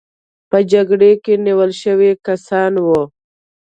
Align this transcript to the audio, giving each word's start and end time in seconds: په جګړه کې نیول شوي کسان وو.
په 0.49 0.57
جګړه 0.71 1.11
کې 1.23 1.33
نیول 1.45 1.71
شوي 1.81 2.11
کسان 2.25 2.71
وو. 2.85 3.01